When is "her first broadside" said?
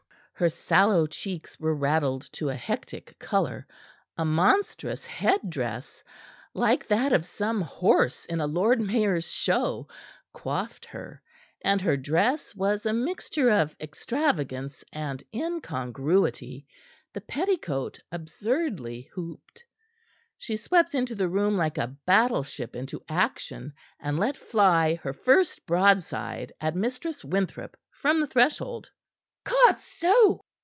25.03-26.51